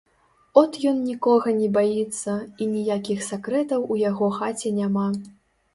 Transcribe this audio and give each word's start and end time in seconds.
От 0.61 0.79
ён 0.91 0.97
нікога 1.09 1.53
не 1.59 1.69
баіцца, 1.77 2.33
і 2.65 2.69
ніякіх 2.73 3.19
сакрэтаў 3.29 3.87
у 3.95 4.01
яго 4.09 4.33
хаце 4.41 4.75
няма. 4.81 5.07